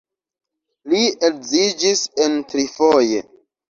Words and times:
Li 0.95 1.03
edziĝis 1.29 2.05
en 2.27 2.43
trifoje. 2.53 3.27